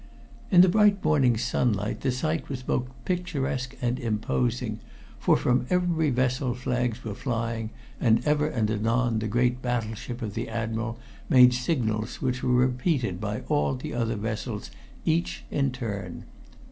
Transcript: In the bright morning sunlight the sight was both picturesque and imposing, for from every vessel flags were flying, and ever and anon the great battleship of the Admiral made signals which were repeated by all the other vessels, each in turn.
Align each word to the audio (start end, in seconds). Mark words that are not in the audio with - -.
In 0.49 0.61
the 0.61 0.67
bright 0.67 1.03
morning 1.05 1.37
sunlight 1.37 2.01
the 2.01 2.09
sight 2.11 2.49
was 2.49 2.63
both 2.63 2.87
picturesque 3.05 3.75
and 3.83 3.99
imposing, 3.99 4.79
for 5.19 5.37
from 5.37 5.67
every 5.69 6.09
vessel 6.09 6.55
flags 6.55 7.03
were 7.03 7.13
flying, 7.13 7.69
and 7.99 8.25
ever 8.25 8.47
and 8.47 8.71
anon 8.71 9.19
the 9.19 9.27
great 9.27 9.61
battleship 9.61 10.23
of 10.23 10.33
the 10.33 10.49
Admiral 10.49 10.97
made 11.29 11.53
signals 11.53 12.19
which 12.19 12.41
were 12.41 12.49
repeated 12.51 13.21
by 13.21 13.41
all 13.41 13.75
the 13.75 13.93
other 13.93 14.15
vessels, 14.15 14.71
each 15.05 15.43
in 15.51 15.69
turn. 15.71 16.23